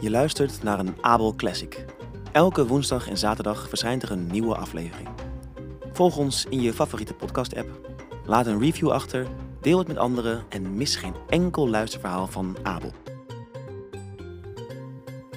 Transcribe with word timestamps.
Je 0.00 0.10
luistert 0.10 0.62
naar 0.62 0.78
een 0.78 0.94
Abel 1.00 1.34
Classic. 1.34 1.84
Elke 2.32 2.66
woensdag 2.66 3.08
en 3.08 3.18
zaterdag 3.18 3.68
verschijnt 3.68 4.02
er 4.02 4.10
een 4.10 4.26
nieuwe 4.26 4.54
aflevering. 4.54 5.08
Volg 5.92 6.16
ons 6.16 6.46
in 6.48 6.60
je 6.60 6.72
favoriete 6.72 7.14
podcast-app. 7.14 7.68
Laat 8.26 8.46
een 8.46 8.60
review 8.60 8.90
achter, 8.90 9.26
deel 9.60 9.78
het 9.78 9.88
met 9.88 9.96
anderen 9.96 10.44
en 10.48 10.76
mis 10.76 10.96
geen 10.96 11.14
enkel 11.28 11.68
luisterverhaal 11.68 12.26
van 12.26 12.56
Abel. 12.62 12.92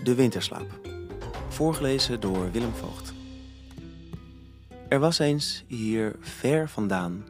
De 0.03 0.15
Winterslaap. 0.15 0.79
Voorgelezen 1.47 2.19
door 2.19 2.51
Willem 2.51 2.73
Voogd. 2.73 3.13
Er 4.89 4.99
was 4.99 5.19
eens 5.19 5.63
hier 5.67 6.15
ver 6.19 6.69
vandaan 6.69 7.25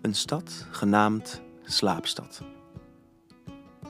een 0.00 0.14
stad 0.14 0.66
genaamd 0.70 1.42
Slaapstad. 1.64 2.42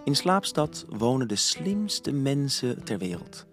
In 0.04 0.16
Slaapstad 0.16 0.84
wonen 0.88 1.28
de 1.28 1.36
slimste 1.36 2.12
mensen 2.12 2.84
ter 2.84 2.98
wereld. 2.98 3.46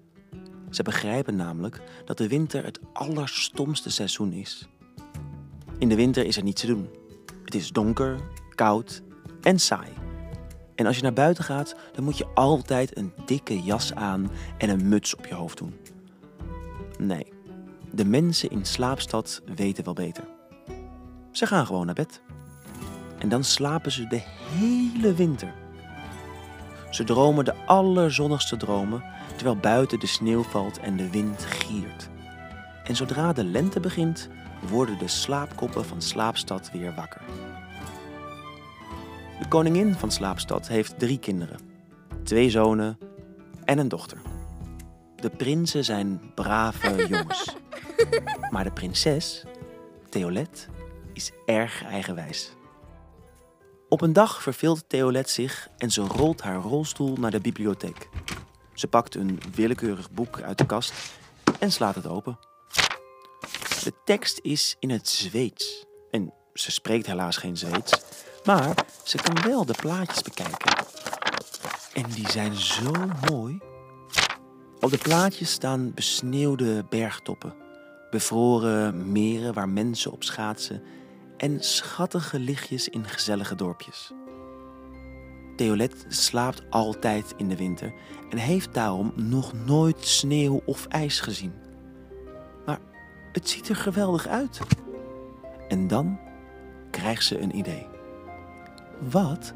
Ze 0.70 0.84
begrijpen 0.84 1.36
namelijk 1.36 1.82
dat 2.06 2.18
de 2.18 2.28
winter 2.28 2.64
het 2.64 2.80
allerstomste 2.94 3.90
seizoen 3.90 4.34
is. 4.34 4.68
In 5.78 5.90
de 5.90 5.96
winter 5.96 6.26
is 6.26 6.38
er 6.38 6.44
niets 6.44 6.62
te 6.62 6.68
doen. 6.68 6.90
Het 7.44 7.56
is 7.56 7.72
donker, 7.72 8.20
koud 8.56 9.02
en 9.42 9.60
saai. 9.60 9.90
En 10.76 10.86
als 10.86 10.96
je 10.96 11.02
naar 11.02 11.14
buiten 11.14 11.44
gaat, 11.44 11.76
dan 11.94 12.04
moet 12.04 12.18
je 12.18 12.28
altijd 12.34 12.98
een 12.98 13.14
dikke 13.26 13.62
jas 13.62 13.94
aan 13.94 14.32
en 14.58 14.70
een 14.70 14.88
muts 14.88 15.16
op 15.16 15.26
je 15.26 15.34
hoofd 15.34 15.58
doen. 15.58 15.74
Nee, 17.00 17.34
de 17.92 18.06
mensen 18.06 18.50
in 18.50 18.66
Slaapstad 18.66 19.42
weten 19.56 19.84
wel 19.84 19.94
beter. 19.94 20.28
Ze 21.32 21.46
gaan 21.46 21.66
gewoon 21.66 21.86
naar 21.86 21.96
bed. 21.96 22.22
En 23.18 23.30
dan 23.30 23.44
slapen 23.44 23.92
ze 23.92 24.08
de 24.08 24.22
hele 24.58 25.14
winter. 25.14 25.59
Ze 26.90 27.04
dromen 27.04 27.46
de 27.46 27.54
allerzonnigste 27.66 28.58
dromen, 28.58 29.04
terwijl 29.36 29.58
buiten 29.58 30.00
de 30.00 30.08
sneeuw 30.08 30.44
valt 30.44 30.80
en 30.80 30.98
de 30.98 31.10
wind 31.10 31.46
giert. 31.46 32.10
En 32.84 32.96
zodra 32.96 33.34
de 33.34 33.44
lente 33.44 33.80
begint, 33.80 34.30
worden 34.70 34.98
de 34.98 35.08
slaapkoppen 35.08 35.86
van 35.86 36.02
Slaapstad 36.02 36.72
weer 36.72 36.96
wakker. 36.96 37.22
De 39.40 39.48
koningin 39.48 39.94
van 39.94 40.12
Slaapstad 40.12 40.68
heeft 40.68 41.00
drie 41.00 41.20
kinderen, 41.20 41.60
twee 42.24 42.50
zonen 42.50 42.98
en 43.66 43.78
een 43.78 43.88
dochter. 43.88 44.22
De 45.16 45.30
prinsen 45.30 45.84
zijn 45.84 46.22
brave 46.36 46.96
jongens. 47.10 47.56
Maar 48.52 48.64
de 48.64 48.72
prinses, 48.72 49.46
Theolet, 50.10 50.70
is 51.14 51.32
erg 51.46 51.84
eigenwijs. 51.84 52.58
Op 53.90 54.02
een 54.02 54.14
dag 54.14 54.42
verveelt 54.42 54.84
Theolet 54.88 55.30
zich 55.30 55.70
en 55.78 55.92
ze 55.92 56.02
rolt 56.02 56.42
haar 56.42 56.62
rolstoel 56.62 57.16
naar 57.16 57.32
de 57.32 57.40
bibliotheek. 57.40 58.10
Ze 58.74 58.88
pakt 58.88 59.16
een 59.16 59.40
willekeurig 59.56 60.12
boek 60.12 60.42
uit 60.42 60.58
de 60.58 60.66
kast 60.66 60.94
en 61.60 61.72
slaat 61.72 61.96
het 61.96 62.08
open. 62.08 62.40
De 63.84 63.94
tekst 64.06 64.40
is 64.42 64.76
in 64.80 64.90
het 64.90 65.10
Zweeds. 65.10 65.86
En 66.12 66.34
ze 66.54 66.72
spreekt 66.72 67.06
helaas 67.06 67.38
geen 67.38 67.58
Zweeds, 67.58 68.02
maar 68.44 68.86
ze 69.04 69.18
kan 69.18 69.42
wel 69.44 69.66
de 69.66 69.76
plaatjes 69.80 70.22
bekijken. 70.22 70.86
En 71.94 72.04
die 72.10 72.30
zijn 72.32 72.56
zo 72.56 72.92
mooi. 73.30 73.60
Op 74.80 74.92
de 74.92 74.98
plaatjes 74.98 75.52
staan 75.52 75.94
besneeuwde 75.94 76.86
bergtoppen, 76.90 77.56
bevroren 78.10 79.12
meren 79.12 79.54
waar 79.54 79.70
mensen 79.70 80.12
op 80.12 80.24
schaatsen 80.24 80.84
en 81.40 81.64
schattige 81.64 82.40
lichtjes 82.40 82.90
in 82.90 83.06
gezellige 83.06 83.56
dorpjes. 83.56 84.12
Theolet 85.56 86.06
slaapt 86.08 86.64
altijd 86.70 87.34
in 87.38 87.50
de 87.50 87.56
winter 87.56 87.94
en 88.30 88.38
heeft 88.38 88.74
daarom 88.74 89.14
nog 89.16 89.54
nooit 89.54 90.06
sneeuw 90.06 90.62
of 90.66 90.86
ijs 90.86 91.20
gezien. 91.20 91.54
Maar 92.66 92.80
het 93.32 93.50
ziet 93.50 93.70
er 93.70 93.76
geweldig 93.76 94.28
uit. 94.28 94.60
En 95.68 95.88
dan 95.88 96.20
krijgt 96.92 97.26
ze 97.26 97.40
een 97.40 97.58
idee. 97.58 97.88
Wat 99.10 99.54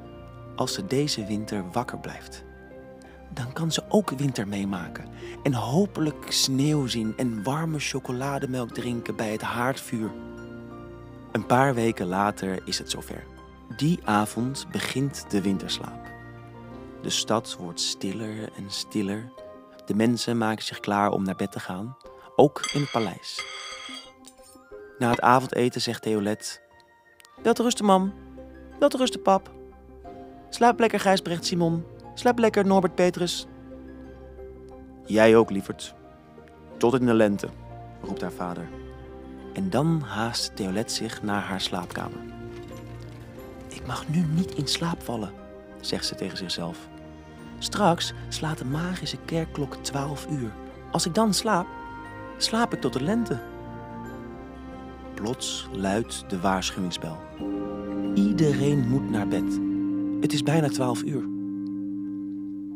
als 0.56 0.74
ze 0.74 0.86
deze 0.86 1.26
winter 1.26 1.72
wakker 1.72 2.00
blijft? 2.00 2.44
Dan 3.34 3.54
kan 3.54 3.72
ze 3.72 3.84
ook 3.90 4.10
winter 4.10 4.48
meemaken 4.48 5.06
en 5.44 5.54
hopelijk 5.54 6.26
sneeuw 6.32 6.88
zien 6.88 7.14
en 7.18 7.44
warme 7.44 7.80
chocolademelk 7.80 8.72
drinken 8.72 9.16
bij 9.16 9.32
het 9.32 9.42
haardvuur. 9.42 10.12
Een 11.34 11.46
paar 11.46 11.74
weken 11.74 12.08
later 12.08 12.62
is 12.66 12.78
het 12.78 12.90
zover. 12.90 13.24
Die 13.76 14.00
avond 14.04 14.68
begint 14.72 15.26
de 15.30 15.42
winterslaap. 15.42 16.12
De 17.02 17.10
stad 17.10 17.56
wordt 17.60 17.80
stiller 17.80 18.50
en 18.56 18.72
stiller. 18.72 19.32
De 19.86 19.96
mensen 19.96 20.38
maken 20.38 20.64
zich 20.64 20.80
klaar 20.80 21.12
om 21.12 21.24
naar 21.24 21.36
bed 21.36 21.52
te 21.52 21.60
gaan, 21.60 21.98
ook 22.36 22.70
in 22.74 22.82
het 22.82 22.92
paleis. 22.92 23.46
Na 24.98 25.10
het 25.10 25.22
avondeten 25.22 25.82
zegt 25.82 26.02
Theolet: 26.02 26.62
te 27.42 27.64
rusten, 27.64 27.86
mam. 27.86 28.14
Te 28.80 28.98
rusten, 28.98 29.22
pap. 29.22 29.52
Slaap 30.50 30.80
lekker, 30.80 31.00
Gijsbrecht 31.00 31.46
Simon. 31.46 31.86
Slaap 32.14 32.40
lekker, 32.40 32.66
Norbert 32.66 32.96
Petrus. 32.96 33.48
Jij 35.06 35.36
ook, 35.36 35.50
lieverd. 35.50 35.96
Tot 36.78 36.94
in 36.94 37.06
de 37.06 37.14
lente, 37.14 37.48
roept 38.02 38.22
haar 38.22 38.32
vader. 38.32 38.83
En 39.54 39.70
dan 39.70 40.02
haast 40.02 40.56
Theolet 40.56 40.92
zich 40.92 41.24
naar 41.24 41.42
haar 41.42 41.62
slaapkamer. 41.62 42.20
Ik 43.68 43.88
mag 43.88 44.08
nu 44.08 44.20
niet 44.20 44.54
in 44.54 44.68
slaap 44.68 45.02
vallen, 45.04 45.32
zegt 45.82 46.06
ze 46.06 46.16
tegen 46.16 46.38
zichzelf. 46.38 46.88
Straks 47.58 48.14
slaat 48.30 48.58
de 48.58 48.66
magische 48.66 49.18
kerkklok 49.26 49.76
12 49.76 50.28
uur. 50.30 50.52
Als 50.92 51.06
ik 51.06 51.14
dan 51.14 51.34
slaap, 51.34 51.68
slaap 52.38 52.74
ik 52.74 52.82
tot 52.82 52.94
de 52.94 53.04
lente. 53.04 53.40
Plots 55.14 55.68
luidt 55.72 56.30
de 56.30 56.40
waarschuwingsbel. 56.40 57.18
Iedereen 58.14 58.90
moet 58.90 59.10
naar 59.10 59.28
bed. 59.28 59.60
Het 60.22 60.34
is 60.34 60.44
bijna 60.44 60.68
12 60.68 61.04
uur. 61.04 61.24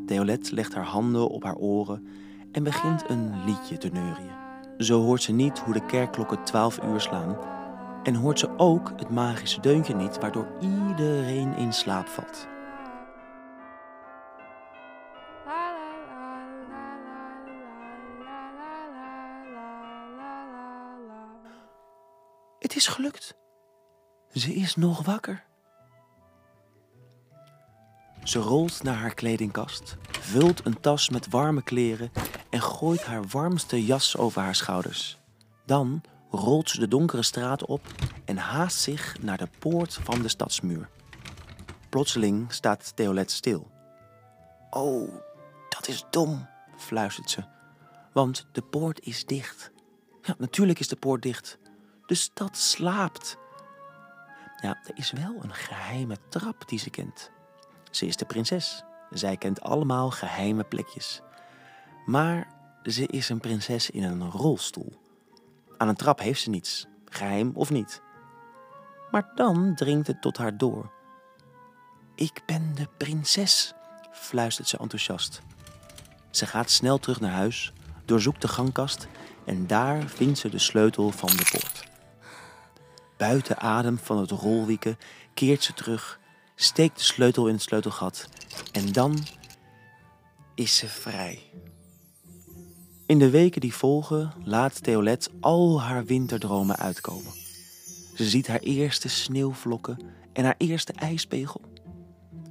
Theolet 0.05 0.51
legt 0.51 0.73
haar 0.73 0.85
handen 0.85 1.29
op 1.29 1.43
haar 1.43 1.55
oren 1.55 2.07
en 2.51 2.63
begint 2.63 3.09
een 3.09 3.43
liedje 3.45 3.77
te 3.77 3.89
neurien. 3.93 4.46
Zo 4.77 5.01
hoort 5.01 5.21
ze 5.21 5.31
niet 5.31 5.59
hoe 5.59 5.73
de 5.73 5.85
kerkklokken 5.85 6.43
12 6.43 6.83
uur 6.83 7.01
slaan 7.01 7.37
en 8.03 8.15
hoort 8.15 8.39
ze 8.39 8.57
ook 8.57 8.91
het 8.95 9.09
magische 9.09 9.61
deuntje 9.61 9.95
niet 9.95 10.19
waardoor 10.19 10.47
iedereen 10.59 11.55
in 11.55 11.73
slaap 11.73 12.07
valt. 12.07 12.47
Het 22.59 22.75
is 22.75 22.87
gelukt. 22.87 23.37
Ze 24.31 24.53
is 24.53 24.75
nog 24.75 25.05
wakker. 25.05 25.45
Ze 28.27 28.39
rolt 28.39 28.83
naar 28.83 28.95
haar 28.95 29.13
kledingkast, 29.13 29.97
vult 30.09 30.65
een 30.65 30.79
tas 30.79 31.09
met 31.09 31.29
warme 31.29 31.61
kleren 31.61 32.11
en 32.49 32.61
gooit 32.61 33.05
haar 33.05 33.27
warmste 33.27 33.85
jas 33.85 34.17
over 34.17 34.41
haar 34.41 34.55
schouders. 34.55 35.17
Dan 35.65 36.01
rolt 36.29 36.69
ze 36.69 36.79
de 36.79 36.87
donkere 36.87 37.23
straat 37.23 37.65
op 37.65 37.81
en 38.25 38.37
haast 38.37 38.79
zich 38.79 39.21
naar 39.21 39.37
de 39.37 39.47
poort 39.59 39.93
van 39.93 40.21
de 40.21 40.27
stadsmuur. 40.27 40.89
Plotseling 41.89 42.53
staat 42.53 42.95
Theolet 42.95 43.31
stil. 43.31 43.71
Oh, 44.69 45.13
dat 45.69 45.87
is 45.87 46.05
dom, 46.09 46.47
fluistert 46.77 47.29
ze, 47.29 47.43
want 48.13 48.47
de 48.51 48.61
poort 48.61 48.99
is 48.99 49.25
dicht. 49.25 49.71
Ja, 50.21 50.35
natuurlijk 50.37 50.79
is 50.79 50.87
de 50.87 50.95
poort 50.95 51.21
dicht. 51.21 51.57
De 52.05 52.15
stad 52.15 52.57
slaapt. 52.57 53.37
Ja, 54.61 54.79
er 54.83 54.97
is 54.97 55.11
wel 55.11 55.35
een 55.41 55.53
geheime 55.53 56.17
trap 56.29 56.67
die 56.67 56.79
ze 56.79 56.89
kent. 56.89 57.35
Ze 57.91 58.05
is 58.05 58.15
de 58.15 58.25
prinses. 58.25 58.83
Zij 59.09 59.37
kent 59.37 59.61
allemaal 59.61 60.11
geheime 60.11 60.63
plekjes. 60.63 61.21
Maar 62.05 62.47
ze 62.83 63.07
is 63.07 63.29
een 63.29 63.39
prinses 63.39 63.89
in 63.89 64.03
een 64.03 64.31
rolstoel. 64.31 64.93
Aan 65.77 65.87
een 65.87 65.95
trap 65.95 66.19
heeft 66.19 66.41
ze 66.41 66.49
niets, 66.49 66.85
geheim 67.05 67.51
of 67.53 67.69
niet. 67.69 68.01
Maar 69.11 69.31
dan 69.35 69.75
dringt 69.75 70.07
het 70.07 70.21
tot 70.21 70.37
haar 70.37 70.57
door. 70.57 70.91
Ik 72.15 72.41
ben 72.45 72.75
de 72.75 72.87
prinses, 72.97 73.73
fluistert 74.11 74.67
ze 74.67 74.77
enthousiast. 74.77 75.41
Ze 76.29 76.45
gaat 76.45 76.69
snel 76.69 76.97
terug 76.97 77.19
naar 77.19 77.31
huis, 77.31 77.73
doorzoekt 78.05 78.41
de 78.41 78.47
gangkast 78.47 79.07
en 79.45 79.67
daar 79.67 80.03
vindt 80.03 80.39
ze 80.39 80.49
de 80.49 80.59
sleutel 80.59 81.11
van 81.11 81.29
de 81.29 81.47
poort. 81.51 81.87
Buiten 83.17 83.57
adem 83.57 83.97
van 83.97 84.17
het 84.17 84.31
rolwieken 84.31 84.97
keert 85.33 85.63
ze 85.63 85.73
terug, 85.73 86.19
steekt 86.59 86.97
de 86.97 87.03
sleutel 87.03 87.47
in 87.47 87.53
het 87.53 87.63
sleutelgat 87.63 88.29
en 88.71 88.91
dan 88.91 89.17
is 90.55 90.77
ze 90.77 90.87
vrij. 90.87 91.39
In 93.05 93.19
de 93.19 93.29
weken 93.29 93.61
die 93.61 93.73
volgen 93.73 94.33
laat 94.43 94.83
Theolet 94.83 95.29
al 95.39 95.81
haar 95.81 96.05
winterdromen 96.05 96.77
uitkomen. 96.77 97.31
Ze 98.15 98.29
ziet 98.29 98.47
haar 98.47 98.59
eerste 98.59 99.09
sneeuwvlokken 99.09 99.97
en 100.33 100.43
haar 100.43 100.55
eerste 100.57 100.93
ijspegel. 100.93 101.61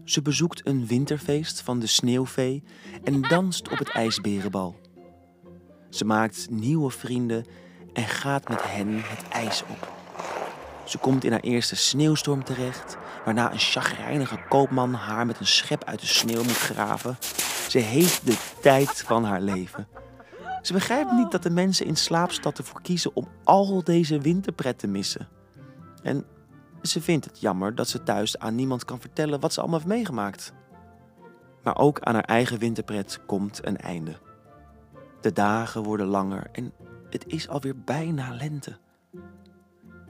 Ze 0.05 0.23
bezoekt 0.23 0.67
een 0.67 0.87
winterfeest 0.87 1.61
van 1.61 1.79
de 1.79 1.87
sneeuwvee 1.87 2.63
en 3.05 3.23
danst 3.23 3.71
op 3.71 3.79
het 3.79 3.89
ijsberenbal. 3.89 4.77
Ze 5.91 6.05
maakt 6.05 6.47
nieuwe 6.51 6.91
vrienden 6.91 7.47
en 7.93 8.05
gaat 8.05 8.49
met 8.49 8.63
hen 8.63 8.89
het 8.95 9.29
ijs 9.29 9.63
op. 9.63 9.96
Ze 10.87 10.99
komt 10.99 11.25
in 11.25 11.33
haar 11.33 11.41
eerste 11.41 11.77
sneeuwstorm 11.77 12.45
terecht, 12.45 12.97
waarna 13.25 13.53
een 13.53 13.59
chagrijnige 13.59 14.39
koopman 14.49 14.95
haar 14.95 15.27
met 15.27 15.41
een 15.41 15.47
schep 15.47 15.85
uit 15.85 16.01
de 16.01 16.07
sneeuw 16.07 16.43
moet 16.43 16.59
graven. 16.59 17.17
Ze 17.69 17.79
heeft 17.79 18.27
de 18.27 18.39
tijd 18.61 19.03
van 19.03 19.25
haar 19.25 19.41
leven. 19.41 19.89
Ze 20.63 20.73
begrijpt 20.73 21.13
niet 21.13 21.31
dat 21.31 21.43
de 21.43 21.51
mensen 21.51 21.87
in 21.87 21.97
slaapstad 21.97 22.59
ervoor 22.59 22.83
kiezen 22.83 23.11
om 23.15 23.29
al 23.45 23.85
deze 23.85 24.21
winterpret 24.21 24.79
te 24.79 24.87
missen. 24.87 25.29
En 26.03 26.25
ze 26.83 27.01
vindt 27.01 27.25
het 27.25 27.41
jammer 27.41 27.75
dat 27.75 27.89
ze 27.89 28.03
thuis 28.03 28.39
aan 28.39 28.55
niemand 28.55 28.85
kan 28.85 29.01
vertellen 29.01 29.41
wat 29.41 29.53
ze 29.53 29.61
allemaal 29.61 29.79
heeft 29.79 29.91
meegemaakt. 29.91 30.53
Maar 31.63 31.79
ook 31.79 32.01
aan 32.01 32.15
haar 32.15 32.25
eigen 32.25 32.59
winterpret 32.59 33.21
komt 33.27 33.67
een 33.67 33.77
einde. 33.77 34.17
De 35.21 35.33
dagen 35.33 35.83
worden 35.83 36.07
langer 36.07 36.47
en 36.53 36.73
het 37.11 37.27
is 37.27 37.49
alweer 37.49 37.77
bijna 37.85 38.35
lente. 38.35 38.79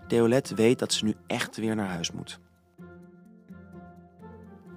Deolette 0.09 0.55
weet 0.55 0.79
dat 0.79 0.93
ze 0.93 1.05
nu 1.05 1.15
echt 1.27 1.57
weer 1.57 1.75
naar 1.77 1.89
huis 1.89 2.11
moet. 2.11 2.39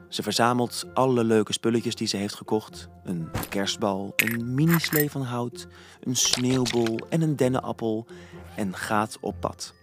Ze 0.09 0.23
verzamelt 0.23 0.85
alle 0.93 1.23
leuke 1.23 1.53
spulletjes 1.53 1.95
die 1.95 2.07
ze 2.07 2.17
heeft 2.17 2.35
gekocht: 2.35 2.89
een 3.03 3.29
kerstbal, 3.49 4.13
een 4.15 4.53
minislee 4.53 5.11
van 5.11 5.21
hout, 5.21 5.67
een 6.01 6.15
sneeuwbol 6.15 6.99
en 7.09 7.21
een 7.21 7.35
dennenappel 7.35 8.07
en 8.55 8.75
gaat 8.75 9.17
op 9.21 9.35
pad. 9.39 9.73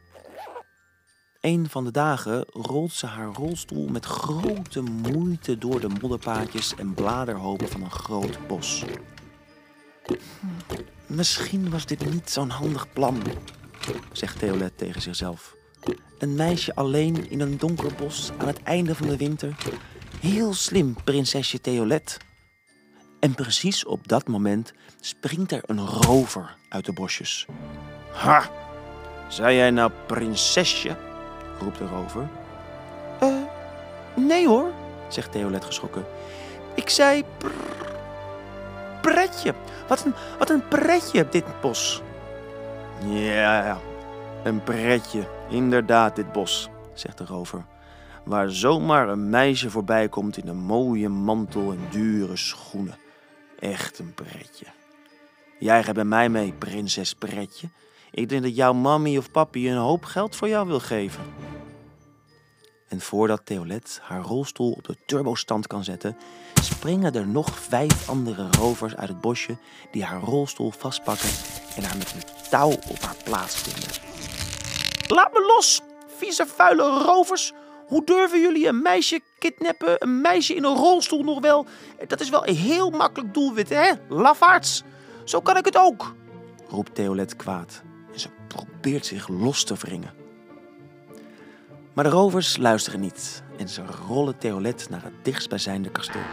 Een 1.41 1.69
van 1.69 1.85
de 1.85 1.91
dagen 1.91 2.45
rolt 2.53 2.93
ze 2.93 3.07
haar 3.07 3.33
rolstoel 3.35 3.89
met 3.89 4.05
grote 4.05 4.81
moeite 4.81 5.59
door 5.59 5.81
de 5.81 5.89
modderpaadjes 6.01 6.75
en 6.75 6.95
bladerhopen 6.95 7.69
van 7.69 7.83
een 7.83 7.91
groot 7.91 8.47
bos. 8.47 8.85
Misschien 11.07 11.71
was 11.71 11.87
dit 11.87 12.11
niet 12.11 12.31
zo'n 12.31 12.51
handig 12.51 12.93
plan, 12.93 13.23
zegt 14.13 14.39
Theolet 14.39 14.79
tegen 14.79 15.03
zichzelf. 15.03 15.57
Een 16.19 16.35
meisje 16.35 16.75
alleen 16.75 17.31
in 17.31 17.41
een 17.41 17.59
donker 17.59 17.95
bos 17.95 18.33
aan 18.39 18.47
het 18.47 18.63
einde 18.63 18.95
van 18.95 19.07
de 19.07 19.17
winter. 19.17 19.57
Heel 20.21 20.55
slim, 20.55 20.95
prinsesje 21.05 21.61
Theolet. 21.61 22.19
En 23.21 23.35
precies 23.35 23.85
op 23.85 24.09
dat 24.09 24.29
moment 24.29 24.73
springt 25.01 25.53
er 25.53 25.63
een 25.67 25.87
rover 25.87 26.57
uit 26.69 26.85
de 26.85 26.93
bosjes. 26.93 27.47
Ha! 28.13 28.51
Zei 29.29 29.57
jij 29.57 29.71
nou 29.71 29.91
prinsesje? 30.07 30.97
roept 31.61 31.79
de 31.79 31.87
rover. 31.87 32.29
Eh, 33.21 33.35
nee 34.17 34.47
hoor, 34.47 34.73
zegt 35.09 35.33
Theolet 35.33 35.65
geschrokken. 35.65 36.05
Ik 36.75 36.89
zei 36.89 37.25
pretje. 39.01 39.55
Wat 39.89 40.05
een, 40.05 40.15
wat 40.39 40.51
een 40.51 40.69
pretje, 40.69 41.29
dit 41.31 41.61
bos. 41.61 42.03
Ja, 43.05 43.79
een 44.45 44.63
pretje. 44.63 45.29
Inderdaad, 45.49 46.17
dit 46.17 46.33
bos, 46.33 46.69
zegt 46.95 47.19
de 47.19 47.25
rover. 47.25 47.65
Waar 48.25 48.51
zomaar 48.51 49.09
een 49.09 49.31
meisje 49.31 49.71
voorbij 49.71 50.09
komt 50.09 50.37
in 50.37 50.49
een 50.49 50.63
mooie 50.63 51.09
mantel 51.09 51.73
en 51.73 51.81
dure 51.91 52.37
schoenen. 52.37 52.99
Echt 53.59 53.99
een 53.99 54.15
pretje. 54.15 54.67
Jij 55.59 55.83
gaat 55.85 55.95
bij 55.95 56.05
mij 56.05 56.29
mee, 56.29 56.53
prinses 56.53 57.15
Pretje. 57.15 57.69
Ik 58.11 58.29
denk 58.29 58.43
dat 58.43 58.57
jouw 58.57 58.73
mammy 58.73 59.17
of 59.17 59.31
papi 59.31 59.71
een 59.71 59.77
hoop 59.77 60.05
geld 60.05 60.37
voor 60.37 60.49
jou 60.49 60.67
wil 60.67 60.81
geven. 60.81 61.23
En 62.89 63.01
voordat 63.01 63.41
Theolet 63.45 64.01
haar 64.03 64.23
rolstoel 64.23 64.73
op 64.73 64.85
de 64.85 64.97
turbostand 65.07 65.67
kan 65.67 65.85
zetten, 65.85 66.17
springen 66.63 67.15
er 67.15 67.27
nog 67.27 67.59
vijf 67.59 68.09
andere 68.09 68.49
rovers 68.51 68.97
uit 68.97 69.09
het 69.09 69.21
bosje 69.21 69.57
die 69.91 70.05
haar 70.05 70.21
rolstoel 70.21 70.71
vastpakken 70.71 71.31
en 71.77 71.83
haar 71.83 71.97
met 71.97 72.13
een 72.13 72.49
touw 72.51 72.71
op 72.71 73.01
haar 73.01 73.17
plaats 73.25 73.57
vinden. 73.57 73.91
Laat 75.09 75.33
me 75.33 75.41
los, 75.57 75.81
vieze 76.17 76.47
vuile 76.47 76.83
rovers! 76.83 77.53
Hoe 77.87 78.05
durven 78.05 78.41
jullie 78.41 78.69
een 78.69 78.83
meisje 78.83 79.21
kidnappen? 79.39 79.97
Een 79.99 80.21
meisje 80.21 80.55
in 80.55 80.65
een 80.65 80.77
rolstoel 80.77 81.23
nog 81.23 81.41
wel? 81.41 81.67
Dat 82.07 82.21
is 82.21 82.29
wel 82.29 82.47
een 82.47 82.57
heel 82.57 82.91
makkelijk 82.91 83.35
doelwit, 83.35 83.69
hè? 83.69 83.93
Lafaards! 84.09 84.83
Zo 85.25 85.41
kan 85.41 85.57
ik 85.57 85.65
het 85.65 85.77
ook! 85.77 86.15
roept 86.69 86.95
Theolet 86.95 87.37
kwaad 87.37 87.83
en 88.13 88.21
ze 88.21 88.29
probeert 88.49 89.07
zich 89.07 89.29
los 89.29 89.65
te 89.65 89.75
wringen. 89.75 90.26
Maar 91.97 92.05
de 92.05 92.11
rovers 92.11 92.57
luisteren 92.57 93.01
niet 93.01 93.43
en 93.59 93.69
ze 93.69 93.85
rollen 93.87 94.39
Theolet 94.39 94.87
naar 94.91 95.03
het 95.03 95.25
dichtstbijzijnde 95.25 95.91
kasteel. 95.91 96.27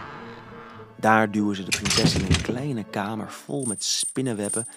Daar 1.00 1.31
duwen 1.31 1.56
ze 1.56 1.63
de 1.63 1.77
prinses 1.77 2.15
in 2.15 2.25
een 2.25 2.42
kleine 2.42 2.83
kamer 2.83 3.31
vol 3.31 3.65
met 3.65 3.83
spinnenwebben 3.83 4.68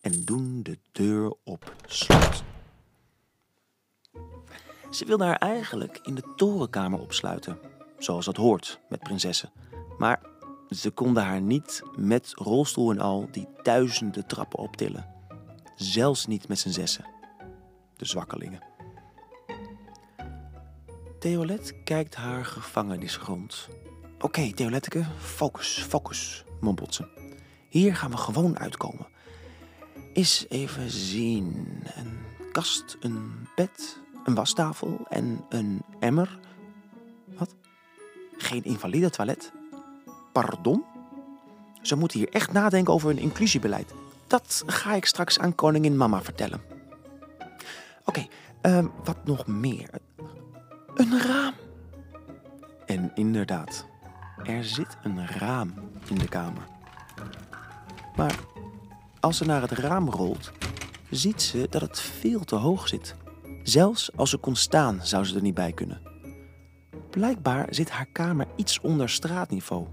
en 0.00 0.24
doen 0.24 0.62
de 0.62 0.78
deur 0.92 1.34
op 1.44 1.74
slot. 1.86 2.42
Ze 4.90 5.04
wilden 5.04 5.26
haar 5.26 5.36
eigenlijk 5.36 5.98
in 6.02 6.14
de 6.14 6.32
torenkamer 6.36 7.00
opsluiten, 7.00 7.58
zoals 7.98 8.24
dat 8.24 8.36
hoort 8.36 8.80
met 8.88 9.00
prinsessen. 9.00 9.52
Maar 9.98 10.20
ze 10.70 10.90
konden 10.90 11.24
haar 11.24 11.40
niet 11.40 11.82
met 11.96 12.32
rolstoel 12.34 12.90
en 12.90 13.00
al 13.00 13.28
die 13.30 13.48
duizenden 13.62 14.26
trappen 14.26 14.58
optillen. 14.58 15.06
Zelfs 15.76 16.26
niet 16.26 16.48
met 16.48 16.58
z'n 16.58 16.70
zessen. 16.70 17.04
De 17.96 18.04
zwakkelingen. 18.04 18.73
Theolet 21.24 21.74
kijkt 21.84 22.14
haar 22.14 22.44
gevangenis 22.44 23.18
rond. 23.18 23.68
Oké, 24.14 24.24
okay, 24.24 24.52
Theoletteke, 24.52 25.04
focus, 25.18 25.84
focus, 25.88 26.44
mompelt 26.60 26.94
ze. 26.94 27.04
Hier 27.68 27.96
gaan 27.96 28.10
we 28.10 28.16
gewoon 28.16 28.58
uitkomen. 28.58 29.06
Is 30.12 30.46
even 30.48 30.90
zien. 30.90 31.68
Een 31.94 32.18
kast, 32.52 32.96
een 33.00 33.48
bed, 33.54 33.98
een 34.24 34.34
wastafel 34.34 35.06
en 35.08 35.44
een 35.48 35.82
emmer. 36.00 36.38
Wat? 37.38 37.54
Geen 38.36 38.64
invalide 38.64 39.10
toilet? 39.10 39.52
Pardon? 40.32 40.84
Ze 41.82 41.96
moeten 41.96 42.18
hier 42.18 42.32
echt 42.32 42.52
nadenken 42.52 42.94
over 42.94 43.08
hun 43.08 43.18
inclusiebeleid. 43.18 43.94
Dat 44.26 44.62
ga 44.66 44.94
ik 44.94 45.04
straks 45.04 45.38
aan 45.38 45.54
koningin 45.54 45.96
mama 45.96 46.22
vertellen. 46.22 46.62
Oké, 48.04 48.26
ehm, 48.60 48.86
wat 49.04 49.24
nog 49.24 49.46
meer? 49.46 49.90
Een 50.94 51.20
raam. 51.20 51.54
En 52.86 53.10
inderdaad, 53.14 53.86
er 54.44 54.64
zit 54.64 54.96
een 55.02 55.26
raam 55.26 55.74
in 56.08 56.18
de 56.18 56.28
kamer. 56.28 56.66
Maar 58.16 58.38
als 59.20 59.36
ze 59.36 59.44
naar 59.44 59.60
het 59.60 59.70
raam 59.70 60.08
rolt, 60.08 60.52
ziet 61.10 61.42
ze 61.42 61.66
dat 61.70 61.80
het 61.80 62.00
veel 62.00 62.44
te 62.44 62.54
hoog 62.54 62.88
zit. 62.88 63.14
Zelfs 63.62 64.16
als 64.16 64.30
ze 64.30 64.36
kon 64.36 64.56
staan, 64.56 65.00
zou 65.02 65.24
ze 65.24 65.36
er 65.36 65.42
niet 65.42 65.54
bij 65.54 65.72
kunnen. 65.72 66.00
Blijkbaar 67.10 67.66
zit 67.70 67.90
haar 67.90 68.06
kamer 68.12 68.46
iets 68.56 68.80
onder 68.80 69.08
straatniveau. 69.08 69.86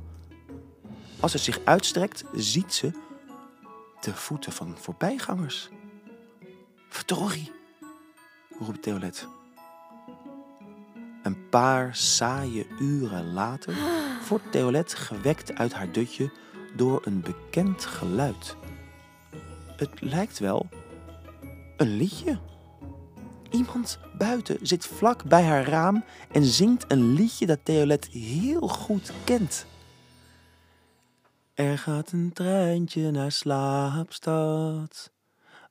Als 1.20 1.34
het 1.34 1.42
zich 1.42 1.60
uitstrekt, 1.64 2.24
ziet 2.34 2.74
ze 2.74 2.92
de 4.02 4.14
voeten 4.14 4.52
van 4.52 4.78
voorbijgangers. 4.78 5.70
Verdorie, 6.90 7.52
roept 8.60 8.82
Theolet. 8.82 9.28
Een 11.52 11.60
paar 11.60 11.96
saaie 11.96 12.68
uren 12.80 13.34
later 13.34 13.76
wordt 14.30 14.52
Theolet 14.52 14.94
gewekt 14.94 15.54
uit 15.54 15.74
haar 15.74 15.92
dutje 15.92 16.32
door 16.76 17.02
een 17.06 17.22
bekend 17.22 17.86
geluid. 17.86 18.56
Het 19.76 20.02
lijkt 20.02 20.40
wel 20.40 20.70
een 21.78 21.96
liedje. 21.96 22.40
Iemand 23.50 24.00
buiten 24.18 24.58
zit 24.62 24.86
vlak 24.86 25.24
bij 25.24 25.44
haar 25.44 25.66
raam 25.66 26.04
en 26.32 26.44
zingt 26.44 26.86
een 26.88 27.14
liedje 27.14 27.46
dat 27.46 27.60
Theolet 27.64 28.08
heel 28.08 28.68
goed 28.68 29.12
kent. 29.24 29.66
Er 31.54 31.78
gaat 31.78 32.12
een 32.12 32.34
treintje 32.34 33.12
naar 33.12 33.32
slaapstad. 33.32 35.12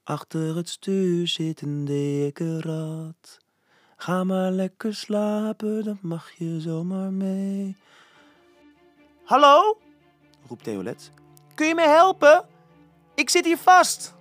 Achter 0.05 0.57
het 0.57 0.69
stuur 0.69 1.29
zit 1.29 1.63
een 1.63 1.85
dikke 1.85 2.61
rat. 2.61 3.49
Ga 4.01 4.25
maar 4.25 4.51
lekker 4.51 4.95
slapen, 4.95 5.85
dan 5.85 5.99
mag 6.01 6.31
je 6.31 6.61
zomaar 6.61 7.13
mee. 7.13 7.77
Hallo? 9.25 9.79
roept 10.49 10.65
Theolet. 10.65 11.13
Kun 11.55 11.67
je 11.67 11.75
me 11.75 11.89
helpen? 11.89 12.45
Ik 13.15 13.31
zit 13.31 13.45
hier 13.45 13.57
vast. 13.59 14.15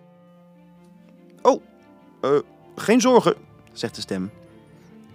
Oh, 1.41 1.61
uh, 2.21 2.39
geen 2.75 3.01
zorgen, 3.01 3.35
zegt 3.71 3.95
de 3.95 4.01
stem. 4.01 4.31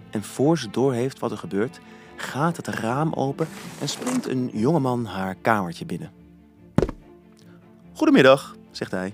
En 0.09 0.23
voor 0.23 0.57
ze 0.57 0.69
doorheeft 0.69 1.19
wat 1.19 1.31
er 1.31 1.37
gebeurt, 1.37 1.79
gaat 2.15 2.57
het 2.57 2.67
raam 2.67 3.13
open 3.13 3.47
en 3.79 3.89
springt 3.89 4.27
een 4.27 4.49
jongeman 4.53 5.05
haar 5.05 5.35
kamertje 5.35 5.85
binnen. 5.85 6.11
Goedemiddag, 7.93 8.55
zegt 8.71 8.91
hij. 8.91 9.13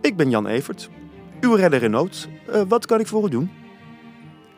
Ik 0.00 0.16
ben 0.16 0.30
Jan 0.30 0.46
Evert, 0.46 0.88
uw 1.40 1.54
redder 1.54 1.82
in 1.82 1.90
nood. 1.90 2.28
Uh, 2.48 2.62
wat 2.68 2.86
kan 2.86 3.00
ik 3.00 3.06
voor 3.06 3.26
u 3.26 3.30
doen? 3.30 3.50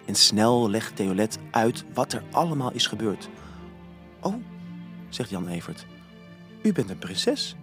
En 0.07 0.15
snel 0.15 0.71
legt 0.71 0.97
Theolet 0.97 1.39
uit 1.51 1.85
wat 1.95 2.13
er 2.13 2.23
allemaal 2.31 2.73
is 2.73 2.87
gebeurd. 2.87 3.29
Oh, 4.21 4.35
zegt 5.09 5.31
Jan 5.31 5.49
Evert. 5.49 5.87
U 6.63 6.73
bent 6.73 6.91
een 6.91 6.99
prinses. 6.99 7.57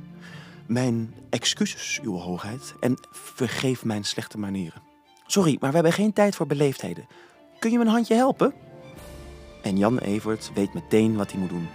Mijn 0.65 1.13
excuses, 1.29 1.99
uw 2.03 2.17
hoogheid, 2.17 2.75
en 2.79 2.97
vergeef 3.11 3.85
mijn 3.85 4.03
slechte 4.03 4.37
manieren. 4.37 4.81
Sorry, 5.25 5.57
maar 5.59 5.69
we 5.69 5.75
hebben 5.75 5.93
geen 5.93 6.13
tijd 6.13 6.35
voor 6.35 6.47
beleefdheden. 6.47 7.07
Kun 7.59 7.71
je 7.71 7.77
me 7.77 7.83
een 7.83 7.91
handje 7.91 8.15
helpen? 8.15 8.53
En 9.61 9.77
Jan 9.77 9.97
Evert 9.97 10.51
weet 10.53 10.73
meteen 10.73 11.15
wat 11.15 11.31
hij 11.31 11.39
moet 11.39 11.49
doen. 11.49 11.67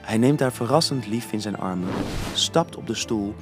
Hij 0.00 0.18
neemt 0.18 0.40
haar 0.40 0.52
verrassend 0.52 1.06
lief 1.06 1.32
in 1.32 1.40
zijn 1.40 1.58
armen, 1.58 1.88
stapt 2.34 2.76
op 2.76 2.86
de 2.86 2.94
stoel 2.94 3.34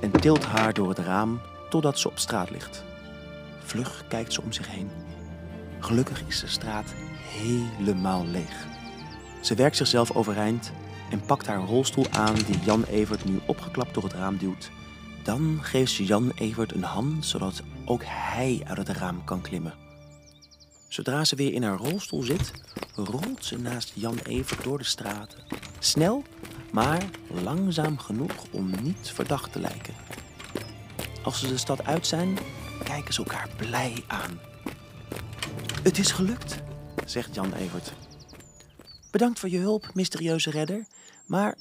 en 0.00 0.10
tilt 0.10 0.44
haar 0.44 0.72
door 0.72 0.88
het 0.88 0.98
raam 0.98 1.40
totdat 1.70 1.98
ze 1.98 2.08
op 2.08 2.18
straat 2.18 2.50
ligt. 2.50 2.84
Vlug 3.64 4.04
kijkt 4.08 4.32
ze 4.32 4.42
om 4.42 4.52
zich 4.52 4.70
heen. 4.70 5.01
Gelukkig 5.82 6.22
is 6.26 6.40
de 6.40 6.46
straat 6.46 6.94
helemaal 7.20 8.26
leeg. 8.26 8.66
Ze 9.40 9.54
werkt 9.54 9.76
zichzelf 9.76 10.10
overeind 10.10 10.72
en 11.10 11.20
pakt 11.26 11.46
haar 11.46 11.64
rolstoel 11.64 12.06
aan 12.10 12.34
die 12.34 12.58
Jan 12.64 12.84
Evert 12.84 13.24
nu 13.24 13.40
opgeklapt 13.46 13.94
door 13.94 14.02
het 14.02 14.12
raam 14.12 14.36
duwt. 14.36 14.70
Dan 15.22 15.58
geeft 15.62 15.92
ze 15.92 16.04
Jan 16.04 16.32
Evert 16.34 16.74
een 16.74 16.82
hand 16.82 17.26
zodat 17.26 17.62
ook 17.84 18.02
hij 18.04 18.62
uit 18.66 18.78
het 18.78 18.88
raam 18.88 19.24
kan 19.24 19.40
klimmen. 19.40 19.74
Zodra 20.88 21.24
ze 21.24 21.36
weer 21.36 21.52
in 21.52 21.62
haar 21.62 21.78
rolstoel 21.78 22.22
zit, 22.22 22.52
rolt 22.94 23.44
ze 23.44 23.58
naast 23.58 23.92
Jan 23.94 24.18
Evert 24.18 24.64
door 24.64 24.78
de 24.78 24.84
straten. 24.84 25.38
Snel, 25.78 26.22
maar 26.72 27.02
langzaam 27.44 27.98
genoeg 27.98 28.44
om 28.50 28.70
niet 28.82 29.10
verdacht 29.14 29.52
te 29.52 29.60
lijken. 29.60 29.94
Als 31.22 31.40
ze 31.40 31.48
de 31.48 31.58
stad 31.58 31.84
uit 31.84 32.06
zijn, 32.06 32.38
kijken 32.84 33.14
ze 33.14 33.24
elkaar 33.24 33.48
blij 33.56 34.04
aan. 34.06 34.51
Het 35.82 35.98
is 35.98 36.10
gelukt, 36.10 36.62
zegt 37.04 37.34
Jan 37.34 37.52
Evert. 37.52 37.92
Bedankt 39.10 39.38
voor 39.38 39.48
je 39.48 39.58
hulp, 39.58 39.90
mysterieuze 39.94 40.50
redder. 40.50 40.86
Maar 41.26 41.56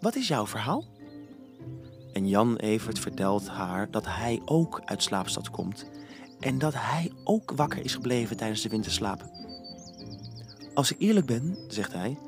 wat 0.00 0.16
is 0.16 0.28
jouw 0.28 0.46
verhaal? 0.46 0.84
En 2.12 2.28
Jan 2.28 2.56
Evert 2.56 2.98
vertelt 2.98 3.48
haar 3.48 3.90
dat 3.90 4.06
hij 4.06 4.42
ook 4.44 4.82
uit 4.84 5.02
slaapstad 5.02 5.50
komt 5.50 5.86
en 6.40 6.58
dat 6.58 6.74
hij 6.76 7.12
ook 7.24 7.50
wakker 7.50 7.84
is 7.84 7.94
gebleven 7.94 8.36
tijdens 8.36 8.62
de 8.62 8.68
winterslaap. 8.68 9.30
Als 10.74 10.92
ik 10.92 11.00
eerlijk 11.00 11.26
ben, 11.26 11.56
zegt 11.68 11.92
hij, 11.92 12.18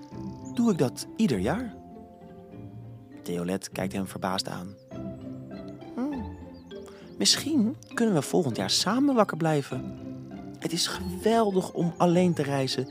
doe 0.54 0.72
ik 0.72 0.78
dat 0.78 1.06
ieder 1.16 1.38
jaar. 1.38 1.74
Theolet 3.22 3.70
kijkt 3.70 3.92
hem 3.92 4.06
verbaasd 4.06 4.48
aan. 4.48 4.74
Hmm. 5.94 6.36
Misschien 7.18 7.76
kunnen 7.94 8.14
we 8.14 8.22
volgend 8.22 8.56
jaar 8.56 8.70
samen 8.70 9.14
wakker 9.14 9.36
blijven. 9.36 10.07
Het 10.58 10.72
is 10.72 10.86
geweldig 10.86 11.72
om 11.72 11.94
alleen 11.96 12.34
te 12.34 12.42
reizen, 12.42 12.88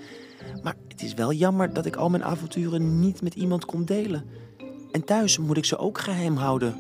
maar 0.64 0.76
het 0.88 1.02
is 1.02 1.14
wel 1.14 1.34
jammer 1.34 1.74
dat 1.74 1.86
ik 1.86 1.96
al 1.96 2.10
mijn 2.10 2.24
avonturen 2.24 3.00
niet 3.00 3.22
met 3.22 3.34
iemand 3.34 3.66
kon 3.66 3.86
delen. 3.86 4.26
En 4.92 5.04
thuis 5.04 5.38
moet 5.38 5.58
ik 5.58 5.66
ze 5.66 5.78
ook 5.78 5.98
geheim 5.98 6.36
houden. 6.36 6.76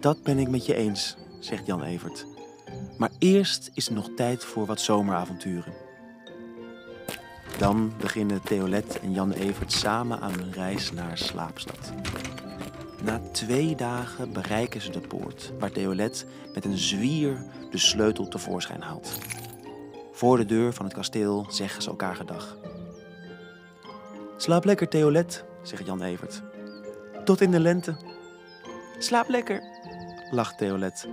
Dat 0.00 0.22
ben 0.22 0.38
ik 0.38 0.48
met 0.48 0.66
je 0.66 0.74
eens, 0.74 1.16
zegt 1.40 1.66
Jan 1.66 1.82
Evert. 1.82 2.26
Maar 2.98 3.10
eerst 3.18 3.70
is 3.74 3.86
er 3.86 3.94
nog 3.94 4.10
tijd 4.16 4.44
voor 4.44 4.66
wat 4.66 4.80
zomeravonturen. 4.80 5.72
Dan 7.58 7.92
beginnen 7.98 8.42
Theolet 8.42 9.00
en 9.00 9.12
Jan 9.12 9.32
Evert 9.32 9.72
samen 9.72 10.20
aan 10.20 10.32
hun 10.32 10.52
reis 10.52 10.92
naar 10.92 11.18
Slaapstad. 11.18 11.92
Na 13.02 13.20
twee 13.32 13.76
dagen 13.76 14.32
bereiken 14.32 14.80
ze 14.80 14.90
de 14.90 15.00
poort, 15.00 15.52
waar 15.58 15.70
Theolet 15.70 16.26
met 16.54 16.64
een 16.64 16.78
zwier 16.78 17.44
de 17.70 17.78
sleutel 17.78 18.28
tevoorschijn 18.28 18.82
haalt. 18.82 19.18
Voor 20.24 20.36
de 20.36 20.44
deur 20.44 20.72
van 20.72 20.84
het 20.84 20.94
kasteel 20.94 21.46
zeggen 21.48 21.82
ze 21.82 21.88
elkaar 21.88 22.16
gedag. 22.16 22.56
Slaap 24.36 24.64
lekker, 24.64 24.88
Theolet, 24.88 25.44
zegt 25.62 25.86
Jan 25.86 26.02
Evert. 26.02 26.42
Tot 27.24 27.40
in 27.40 27.50
de 27.50 27.60
lente. 27.60 27.96
Slaap 28.98 29.28
lekker, 29.28 29.62
lacht 30.30 30.58
Theolet. 30.58 31.08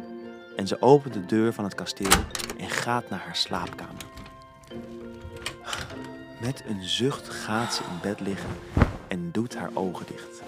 En 0.56 0.68
ze 0.68 0.82
opent 0.82 1.14
de 1.14 1.26
deur 1.26 1.54
van 1.54 1.64
het 1.64 1.76
kasteel 1.76 2.10
en 2.58 2.70
gaat 2.70 3.10
naar 3.10 3.20
haar 3.20 3.36
slaapkamer. 3.36 4.06
Met 6.42 6.64
een 6.68 6.84
zucht 6.84 7.30
gaat 7.30 7.74
ze 7.74 7.84
in 7.84 8.00
bed 8.02 8.20
liggen 8.20 8.50
en 9.08 9.32
doet 9.32 9.56
haar 9.56 9.72
ogen 9.74 10.06
dicht. 10.06 10.42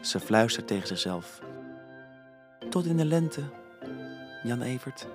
Ze 0.00 0.20
fluistert 0.20 0.66
tegen 0.66 0.86
zichzelf. 0.86 1.40
Tot 2.70 2.86
in 2.86 2.96
de 2.96 3.04
lente, 3.04 3.42
Jan 4.42 4.62
Evert. 4.62 5.06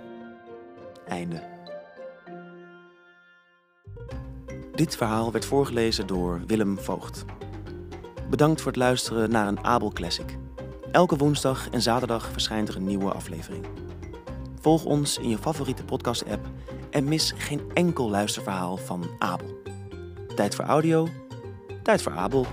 Einde. 1.08 1.57
Dit 4.78 4.96
verhaal 4.96 5.32
werd 5.32 5.46
voorgelezen 5.46 6.08
door 6.08 6.42
Willem 6.48 6.80
Voogd. 6.80 7.26
Bedankt 8.30 8.62
voor 8.62 8.72
het 8.72 8.80
luisteren 8.80 9.30
naar 9.30 9.48
een 9.48 9.64
Abel 9.64 9.92
Classic. 9.92 10.38
Elke 10.92 11.16
woensdag 11.16 11.70
en 11.70 11.82
zaterdag 11.82 12.32
verschijnt 12.32 12.70
er 12.70 12.76
een 12.76 12.86
nieuwe 12.86 13.12
aflevering. 13.12 13.66
Volg 14.60 14.86
ons 14.86 15.18
in 15.18 15.30
je 15.30 15.38
favoriete 15.38 15.84
podcast-app 15.84 16.50
en 16.90 17.04
mis 17.04 17.34
geen 17.38 17.62
enkel 17.74 18.10
luisterverhaal 18.10 18.78
van 18.78 19.04
Abel. 19.20 19.62
Tijd 20.36 20.56
voor 20.56 20.66
audio, 20.66 21.08
tijd 21.84 22.02
voor 22.02 22.12
Abel. 22.12 22.46